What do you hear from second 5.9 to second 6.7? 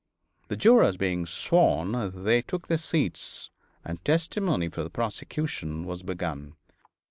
begun.